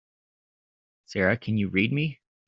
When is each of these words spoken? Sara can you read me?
Sara 1.05 1.37
can 1.37 1.57
you 1.59 1.69
read 1.69 1.91
me? 1.93 2.21